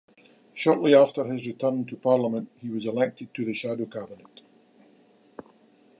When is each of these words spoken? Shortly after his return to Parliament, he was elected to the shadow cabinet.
Shortly 0.55 0.95
after 0.95 1.25
his 1.25 1.45
return 1.45 1.85
to 1.85 1.95
Parliament, 1.95 2.49
he 2.59 2.69
was 2.71 2.87
elected 2.87 3.35
to 3.35 3.45
the 3.45 3.53
shadow 3.53 3.85
cabinet. 3.85 4.41